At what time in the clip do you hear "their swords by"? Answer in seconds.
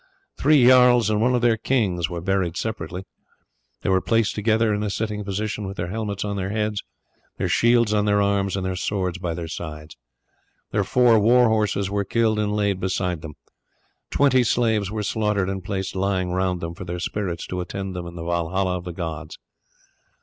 8.65-9.35